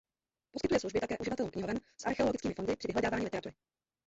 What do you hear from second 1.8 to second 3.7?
s archeologickými fondy při vyhledávání literatury.